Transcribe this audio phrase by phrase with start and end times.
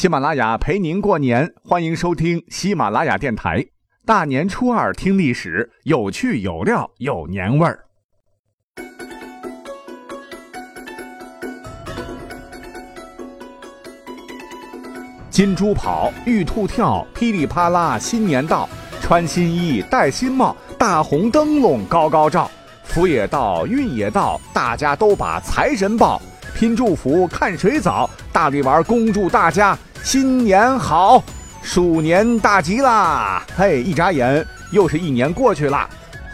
[0.00, 3.62] 喜马拉雅陪您过年，欢迎收听喜马拉雅电台。
[4.06, 7.84] 大年初二听历史，有趣有料有年味儿。
[15.28, 18.66] 金猪跑，玉兔跳，噼里啪啦，新年到，
[19.02, 22.50] 穿新衣，戴新帽，大红灯笼高高照，
[22.84, 26.18] 福也到，运也到，大家都把财神抱，
[26.54, 31.22] 拼祝福，看谁早，大力丸恭祝大家新年好，
[31.62, 33.44] 鼠年大吉啦！
[33.54, 35.88] 嘿，一眨眼又是一年过去了，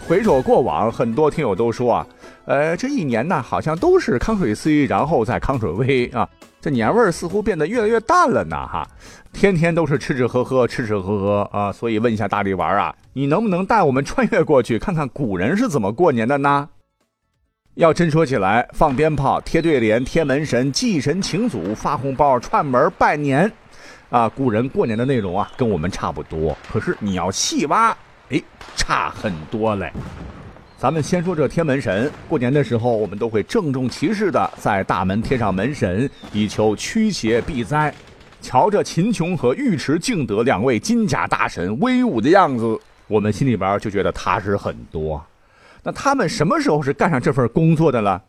[0.07, 2.07] 回首过往，很多听友都说啊，
[2.45, 6.27] 呃，这一年呢，好像都是康水 C，然后再康水 V 啊。
[6.59, 8.87] 这年味儿似乎变得越来越淡了呢，哈，
[9.31, 16.69] 天天都是吃吃喝喝，吃吃喝喝啊，所以问一下大力丸啊，你能不能带我们穿越过去，看看古人是怎么过年的呢？
[17.77, 23.51] 要真说起来，放鞭炮、贴对联、贴门神、祭神请祖、发红包、串门拜年，
[24.09, 26.57] 啊，古人过年的内容啊，跟我们差不多。
[26.73, 27.95] 可是你要细挖，
[28.29, 28.41] 哎，
[28.75, 29.93] 差很多嘞。
[30.75, 32.11] 咱们先说这贴门神。
[32.27, 37.93] 过年的时候，我们都会郑重其事的在大门贴上门神，以求驱邪避灾。
[38.41, 45.23] 瞧着秦琼和尉迟敬德两位金甲大神威武的样子，我们心里边就觉得踏实很多。
[45.87, 48.21] 那他们什么时候是干上这份工作的了？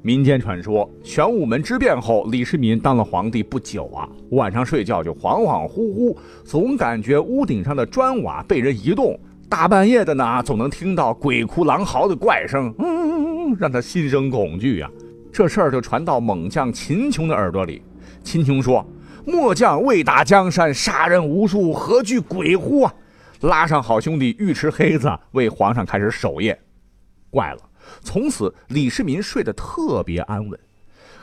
[0.00, 9.20] 民间传说，玄武门之变后，李世民当了皇帝不久啊，晚上睡觉就恍恍惚惚，总感觉屋顶上的砖瓦被人移动。
[9.50, 14.90] 大半夜的呢，总能听到鬼哭狼嚎的怪声，嗯，让他心生恐惧啊。
[15.30, 17.82] 这事儿就传到猛将秦琼的耳朵里。
[18.22, 18.82] 秦琼说
[19.26, 22.94] ：“末将为打江山，杀人无数，何惧鬼乎啊？”
[23.44, 26.58] 拉上好兄弟尉迟黑子为皇上开始守夜。
[27.28, 27.58] 怪了，
[28.00, 30.58] 从此李世民睡得特别安稳。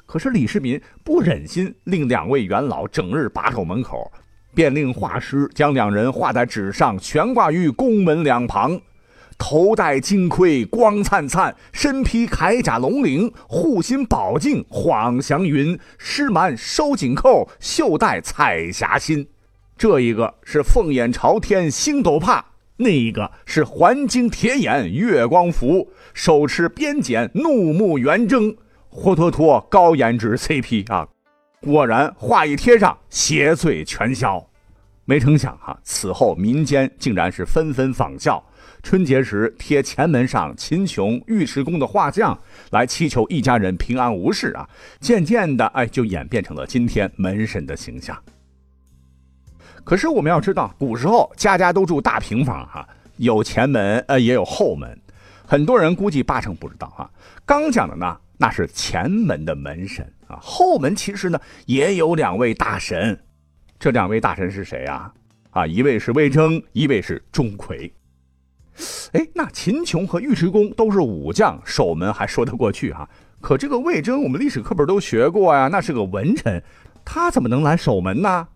[0.06, 4.12] 可是李世民不忍心令两位元老整日把守门口。
[4.54, 8.80] 便令画师将两人画在纸上，悬挂于宫门两旁。
[9.38, 15.80] 头戴金盔，光灿灿；身披铠甲龙鳞，护心宝镜晃祥云。
[15.98, 19.26] 狮蛮收紧扣，袖带彩霞心。
[19.82, 22.46] 这一个是凤眼朝天星斗帕，
[22.78, 25.92] 那一个是环睛铁眼月光符。
[26.14, 28.56] 手持鞭锏，怒目圆睁，
[28.90, 31.08] 活脱脱高颜值 CP 啊！
[31.62, 34.48] 果然，话一贴上，邪祟全消。
[35.06, 38.48] 没成想哈，此后民间竟然是纷纷仿效，
[38.84, 44.70] 春节时贴前门上秦琼、尉迟恭的画像，来祈求一家人平安无事啊。
[45.00, 48.16] 渐渐的，哎，就演变成了今天门神的形象。
[49.84, 52.88] 可是我们要知道，古时候家家都住大平房哈，
[53.18, 55.00] 有前门呃，也有后门。
[55.46, 57.12] 很多人估计八成不知道哈。
[57.46, 60.06] 刚讲的呢，那是前门的门神。
[60.28, 63.20] 啊，后门其实呢也有两位大神，
[63.78, 65.14] 这两位大神是谁啊？
[65.50, 67.92] 啊，一位是魏征，一位是钟馗。
[69.12, 73.10] 哎，那秦琼和尉迟恭都是武将，守门还说得过去哈。
[73.42, 76.64] 可这个魏征，我们历史课本都学过呀，那是个文臣，
[77.04, 78.48] 他怎么能来守门呢？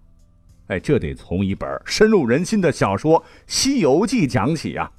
[0.67, 4.89] 哎，这得从一本深入人心的小说《西游记》讲起呀。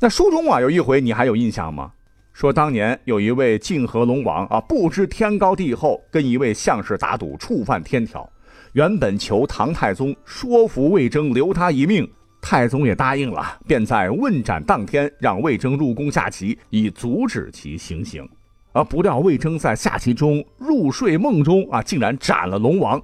[0.00, 1.92] 那书中啊有一回，你还有印象吗？
[2.32, 8.28] 说当年有一位泾河龙王啊，不知天高地厚，跟一位相士打赌，触犯天条。
[8.72, 12.10] 原本求唐太宗说服魏征留他一命，
[12.40, 18.28] 太宗也答应了，便在问斩当天让魏征入宫下棋，以阻止其行刑。
[18.72, 23.02] 啊，不料魏征在下棋中入睡梦中啊，竟然斩了龙王。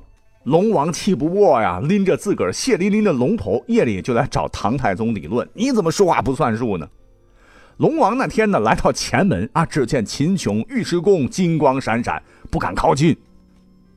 [0.49, 6.89] 龙王气不过呀，拎着自个儿血淋淋的龙头，夜里就来找唐太宗理论：你怎么说话不算数呢？
[7.77, 13.15] 龙王那天呢，来到前门啊，只见秦琼、尉迟恭金光闪闪，不敢靠近。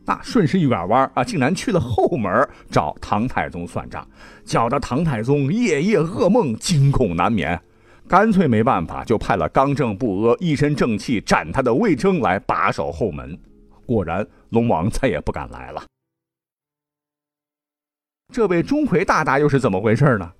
[0.03, 4.06] 那顺势一拐弯啊，竟然去了后门找唐太宗算账，
[4.44, 7.57] 搅得唐太宗夜夜噩梦，惊恐难眠。
[8.09, 13.39] 干脆没办法，就派了刚正不阿、一身正气斩他的魏征来把守后门。
[13.85, 15.81] 果然，龙王再也不敢来了。
[18.31, 20.31] 这位钟馗大大又是怎么回事呢？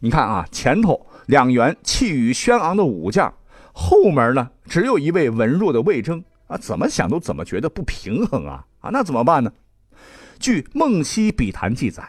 [0.00, 1.06] 你看啊，前头。
[1.26, 3.32] 两员气宇轩昂的武将，
[3.72, 9.50] 后门呢只有一位文弱的魏征啊，怎么想都怎么觉得不平衡啊啊，那怎么办呢？
[10.38, 12.06] 据《梦溪笔谈》记载，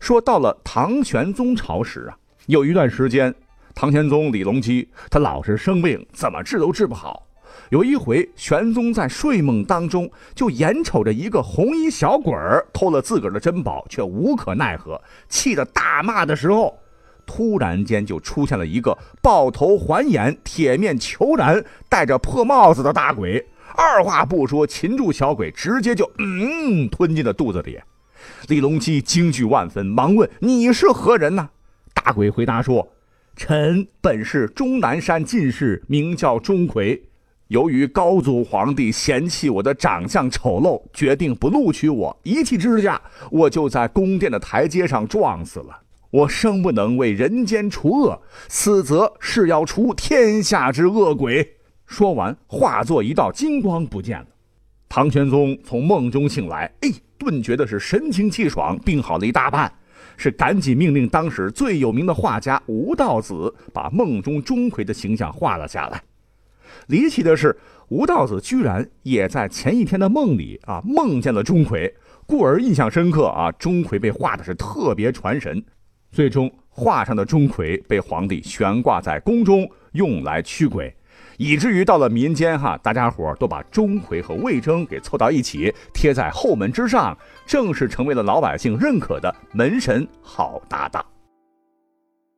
[0.00, 2.16] 说到了唐玄宗朝时啊，
[2.46, 3.34] 有一段时间，
[3.74, 7.26] 唐玄宗李隆基他老是生病，怎么治都治不好。
[7.70, 16.78] 有一回，玄宗在睡梦当中，就眼瞅着一个红衣小鬼儿偷了自个儿的珍宝，却无可奈何，气得大骂的时候。
[17.26, 27.80] 突然间就出现了一个抱头环眼、铁面虬髯、戴着破帽子的大鬼，二话不说擒住小鬼，直接就嗯吞进了肚子里。
[28.48, 31.48] 李隆基惊惧万分，忙问：“你是何人呢？”
[31.94, 32.86] 大鬼回答说
[33.34, 37.00] ：“臣本是终南山进士，名叫钟馗。
[37.48, 42.16] 由于高祖皇帝嫌弃我的长相丑陋，决定不录取我。
[42.22, 43.00] 一气之下，
[43.30, 45.78] 我就在宫殿的台阶上撞死了。
[46.10, 51.56] 我生不能为人间除恶，死则是要除天下之恶鬼。”
[51.86, 54.26] 说完，化作一道金光不见了。
[54.88, 59.70] 唐玄宗从梦中醒来，哎，顿觉得是神清气爽，病好了一大半，
[60.16, 66.02] 是赶紧命令当时最有名的画家吴道子把梦中钟馗的形象画了下来。
[66.86, 67.56] 离奇的是，
[67.88, 71.92] 吴道子居然也在前一天的梦里啊梦见了钟馗，
[72.26, 73.50] 故而印象深刻啊。
[73.52, 75.62] 钟馗被画的是特别传神，
[76.10, 80.94] 最终画上的钟馗被皇帝悬挂在宫中，用来驱鬼。
[81.36, 91.04] 以至于到了民间哈，大家伙都把钟馗和魏征给凑到一起，贴在后门之上，正式成为了老百姓认可的门神好搭档。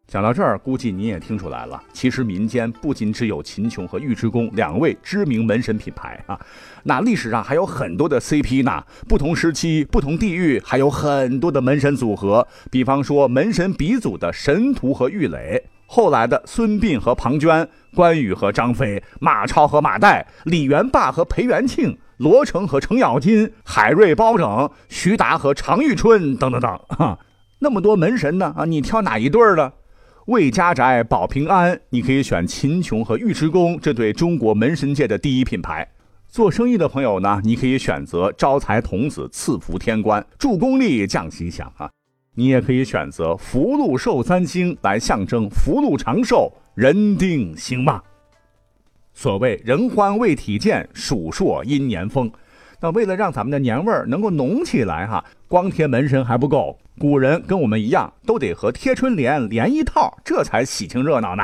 [0.08, 6.38] 讲到这儿，估计你也听出来了，其实民间不仅只有秦琼和尉迟恭两位知名门神品牌啊，
[6.84, 8.84] 那历史上还有很多的 CP 呢。
[9.08, 12.46] 不同时期、不同地域，还有很多的门神组合。
[12.70, 15.60] 比方说，门神鼻祖的神荼和郁垒。
[15.88, 27.18] 后来的孙膑和庞涓，关羽和张飞，马超和马岱，李元霸和裴元庆，罗成和程咬金，海瑞包拯，徐达和常遇春，等等等，哈，
[27.58, 28.54] 那么多门神呢？
[28.56, 29.72] 啊，你挑哪一对儿的？
[30.26, 35.88] 魏家宅保平安，你可以选秦琼和尉迟恭这对中国门神界的第一品牌。
[36.26, 41.88] 做生意的朋友呢，你可以选择招财童子赐福天官，助功力降吉祥啊。
[42.34, 48.02] 你也可以选择福禄寿三星来象征福禄长寿、人丁兴旺。
[49.14, 52.28] 所谓人欢未体健，鼠硕阴年丰。
[52.80, 61.42] 那为了让咱们的年味儿能够浓起来，哈，光贴门神还不够，古人跟我们一样，都得和贴春联连一套，这才喜庆热闹呢。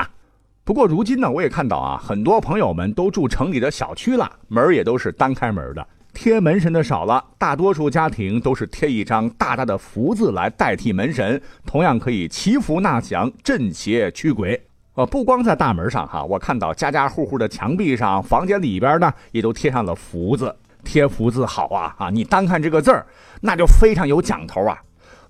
[0.64, 5.86] 不过如今呢，我也看到啊，很多朋友们都住城里的小区了，门也都是单开门的。
[6.14, 14.62] 贴门神的少了，大多数家庭都是贴一张大大的福字来代替门神，同样可以祈福纳祥、镇邪驱鬼。
[14.94, 20.54] 呃，不光在大门上哈，我看到家家户户的墙壁上、房间里边呢，也都贴上了福字。
[20.84, 22.10] 贴福字好啊啊！
[22.10, 23.06] 你单看这个字儿，
[23.40, 24.78] 那就非常有讲头啊。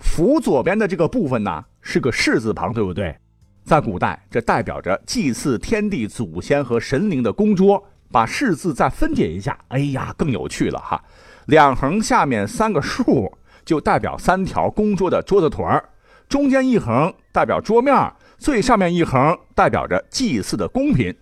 [0.00, 3.16] 福左边的这个部分呢，是个士字旁，对不对？
[3.64, 7.82] 在古代，这代表着祭祀天地祖先和神灵的供桌。
[8.10, 11.02] 把“士”字再分解一下，哎呀，更有趣了哈！
[11.46, 13.32] 两横下面三个竖，
[13.64, 15.82] 就代表三条供桌的桌子腿儿；
[16.28, 21.16] 中间一横代表桌面，最上面一横代表着祭祀的公品。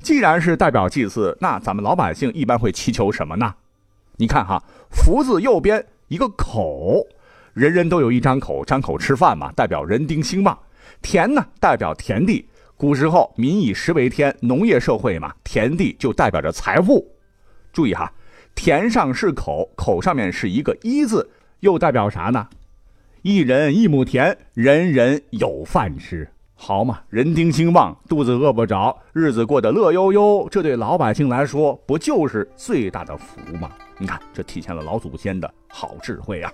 [0.00, 3.54] 既然是代表祭祀，那咱们老百姓一般会祈求什么呢？
[4.16, 7.06] 你看哈，“福”字右边一个口，
[7.52, 10.54] 人人都有一张口，张口吃饭嘛，代表人丁兴旺
[11.02, 12.48] ；“田”呢，代表田地。
[12.76, 17.06] 古时候民以食为天，农业社会嘛，田地就代表着财富。
[17.72, 18.12] 注意哈，
[18.54, 21.30] 田上是口，口上面是一个一字，
[21.60, 22.48] 又代表啥呢？
[23.22, 33.70] 一人一亩田，人人有饭吃，好嘛，人丁兴旺，肚子饿不着，日子过得乐悠悠，这对老百姓来说不就是最大的福吗？
[33.98, 36.50] 你看，这体现了老祖先的好智慧啊。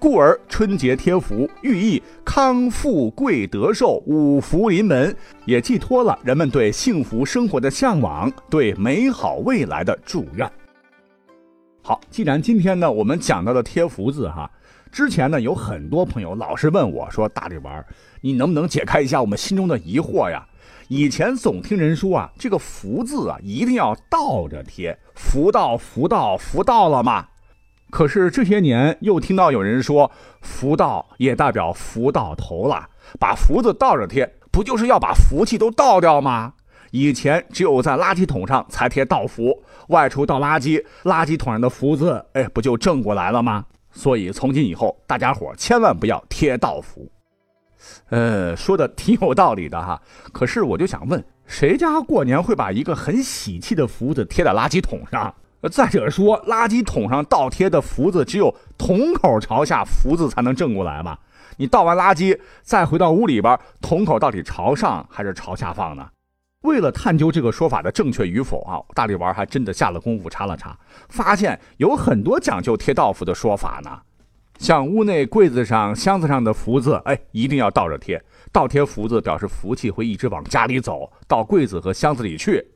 [0.00, 10.50] 故而春节贴福，寓意康富贵德寿、五福临门，也寄托了人们对幸福生活的向往，对美好未来的祝愿。
[11.82, 14.50] 好，既然今天呢，我们讲到了贴福字哈，
[14.90, 17.84] 之前呢，有很多朋友老是问我说：“大力丸，
[18.20, 20.46] 你能不能解开一下我们心中的疑惑呀？
[20.88, 27.26] 以前总听人说啊，这个福字啊，一定要倒着贴，福到福到福到了吗？”
[27.90, 30.10] 可是这些年又听到有人说
[30.42, 36.52] “福到”也代表福到头了，把福字倒着贴，不就是要把福气都倒掉吗？
[36.90, 43.64] 以前只有在垃圾桶上才贴倒福，外出倒垃圾，垃圾桶上的福字，哎，不就正过来了吗？
[43.98, 47.10] 所以从今以后，大家伙千万不要贴倒福。
[48.10, 50.00] 呃，说的挺有道理的哈。
[50.32, 55.34] 可是我就想问，谁家过年会把一个很喜气的福字贴在垃圾桶上？
[55.72, 61.18] 再者说，垃圾桶上倒贴的福字，只有桶口朝下，福字才能正过来嘛。
[61.56, 66.08] 你倒完垃圾，再回到屋里边，桶口到底朝上还是朝下放呢？
[66.62, 70.76] 为了探究这个说法的正确与否啊，大力丸还真的下了功夫查了查，
[71.08, 73.90] 发现有很多讲究贴倒福的说法呢。
[74.58, 82.66] 像屋内柜子上、箱子上的福字，哎，一定要倒着贴，倒贴福字表示福气会一直往家里走到柜子和箱子里去。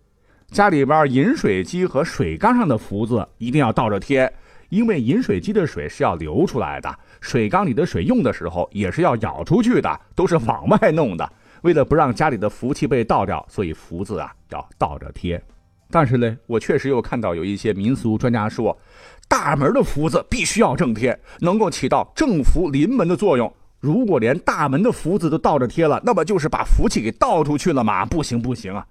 [0.53, 4.33] 家里边饮水机和水缸上的福字一定要倒着贴，
[4.69, 11.33] 因为饮水机的水是要流出来的，水缸里的水用的时候也是要舀出去的，都是往外弄的。
[11.62, 15.42] 为了不让家里的福气被倒掉，所以福字啊要倒着贴。
[15.90, 18.76] 但是呢，我确实又看到有一些民俗专家说，
[19.28, 23.52] 大门的福字必须要正贴，能够起到正福临门的作用。
[23.78, 28.04] 如果连大门的福字都倒着贴了，那么就是把福气给倒出去了嘛？
[28.07, 28.87] 不行不行啊！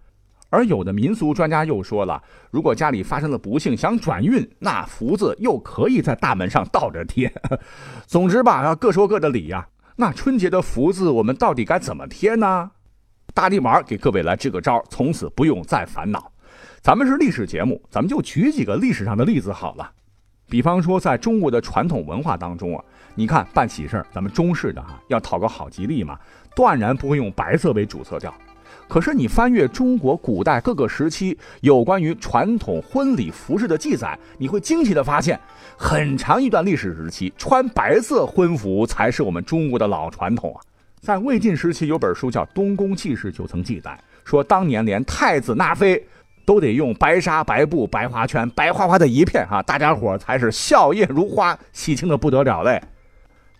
[0.50, 7.34] 而有的民俗专家又说了，如果家里发生了不幸，想转运，那福字又可以在大门上倒着贴。
[8.06, 9.66] 总之吧，各说各的理呀。
[10.02, 12.72] 那春节的福字，我们到底该怎么贴呢？
[13.36, 16.32] 大力丸给各位来支个招，从此不用再烦恼。
[16.82, 19.92] 咱们是历史节目，咱们就举几个历史上的例子好了。
[20.50, 26.18] 比方说，在中国的传统文化当中啊，你看办喜事咱们中式的哈，要讨个好吉利嘛，
[26.56, 28.34] 断然不会用白色为主色调。
[28.92, 35.40] 可是你翻阅中国古代各个时期有关于传统婚礼服饰的记载，你会惊奇的发现，
[35.78, 40.60] 很长一段历史时期，穿白色婚服才是我们中国的老传统啊。
[41.00, 46.06] 在魏晋时期，有本书叫《东宫记事》，就曾记载说，当年连太子纳妃
[46.46, 52.84] 都得用白纱、白布、白花圈，白花花的一片哈，大家伙儿才是笑靥如花，喜庆的不得了嘞。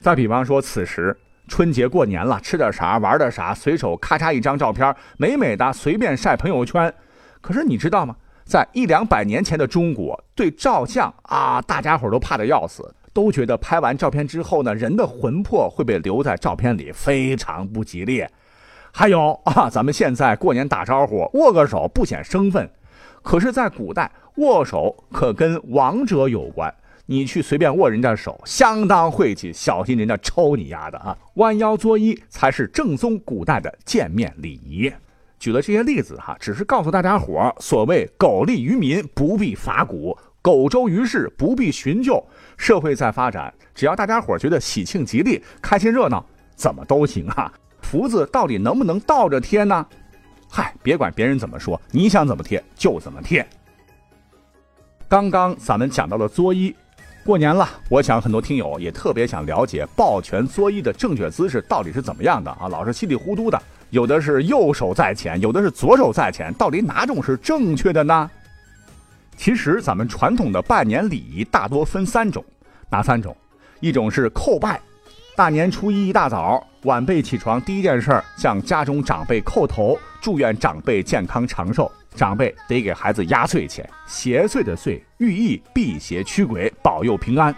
[0.02, 1.16] 再比方说，此时。
[1.52, 6.92] 春节过年了，吃点啥，玩点啥，随手咔嚓一张照片，美美的，随便晒朋友圈。
[7.42, 8.16] 可是你知道吗？
[8.46, 18.26] 在一两百年前的中国，对照相啊，大家伙都怕的要死，都觉得拍完照片之后呢，人的魂魄会被留在照片里，非常不吉利。
[18.94, 22.72] 还有啊，咱们现在过年打招呼，握个手不显生分，
[23.22, 26.74] 可是，在古代握手可跟王者有关。
[27.06, 31.18] 你去随便握人家手，相当晦气，小心人家抽你丫的啊！
[31.36, 34.92] 弯腰作揖才是正宗古代的见面礼仪。
[35.40, 42.24] 举了这些例子哈，只是告诉大家伙所谓苟利于民，不必伐古；苟周于世，不必循旧。
[42.58, 46.24] 社会在发展，只要大家伙觉得喜庆吉利、开心热闹，
[46.56, 47.52] 怎么都行啊！
[47.82, 49.86] 福字到底能不能倒着贴呢？
[50.48, 53.46] 嗨，别管别人怎么说，你想怎么贴就怎么贴。
[55.10, 56.74] 刚刚咱们讲到了作揖。
[57.24, 62.68] 过年了，我想很多听友也特别想了解抱拳作揖的正确姿势到底是怎么样的啊？
[62.68, 63.62] 老是稀里糊涂的，
[63.92, 68.30] 有的是右手在前，有的是左手在前，到底哪种是正确的呢？
[69.38, 72.44] 其实咱们传统的拜年礼仪大多分三种，
[72.90, 73.36] 哪三种？
[73.82, 74.82] 一种是叩拜，
[75.36, 81.92] 大年初一一大早，晚辈起床第一件事向家中长辈叩头，祝愿长辈健康长寿。
[82.16, 87.56] 长辈得给孩子压岁钱，邪祟的祟寓意辟邪驱鬼，保佑平安。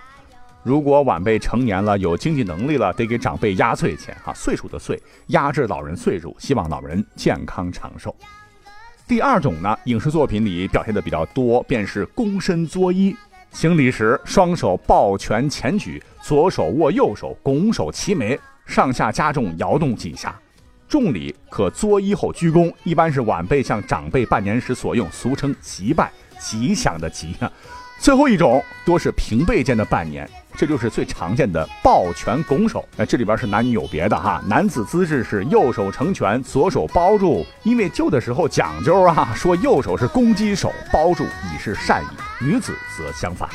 [0.62, 8.15] 如果晚辈成年了，有经济能力了，得给长辈压岁钱啊，岁数的岁，压制老人岁数，希望老人健康长寿。
[9.05, 13.13] 第二种呢，影视作品里表现的比较多，便是躬身作揖，
[13.51, 20.33] 行礼时双手抱拳前举，左手握右手，拱手齐眉，上下加重摇动几下。
[20.93, 27.51] 重礼可作揖后鞠躬，一般是晚辈向长辈拜年时所用，俗称吉拜，吉祥的吉啊。
[27.97, 32.88] 最后一种多是平辈间的拜年，这就是最常见的抱拳拱手。
[32.95, 42.07] 那这里边是男女有别的哈，男子姿势是右手成拳，左手包住，因为旧的时候讲究啊，说右手是攻击手，包住以示善意；
[42.39, 43.50] 女子则相反。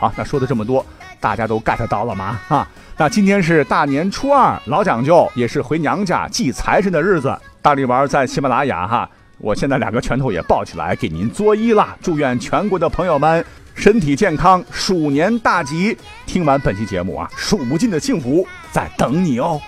[0.00, 0.86] 好，那说的这么多，
[1.20, 2.40] 大家都 get 到了吗？
[2.48, 2.66] 哈。
[2.96, 7.36] 那今天是大年初二，老讲究，也是回娘家祭财神的日子。
[7.62, 9.08] 大力丸在喜马拉雅哈，
[9.38, 13.44] 我现在两个拳头也抱起来给您作揖啦，祝愿全国的朋友们
[13.74, 15.96] 身体健康，鼠年大吉。
[16.26, 19.60] 听完本期节目啊，数不尽的幸福在等你哦。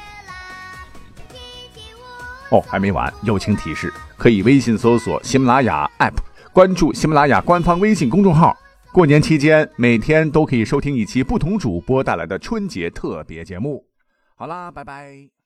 [2.49, 6.14] 哦，还没完，友情提示，可以微信搜索喜马拉雅 APP，
[6.52, 8.57] 关注喜马拉雅官方微信公众号。
[8.92, 13.87] 过年期间，每天都可以收听一期不同主播带来的春节特别节目。
[14.35, 15.39] 好啦，拜拜。